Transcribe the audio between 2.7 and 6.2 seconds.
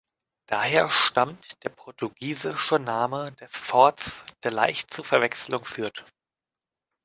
Name des Forts, der leicht zu Verwechselungen führt.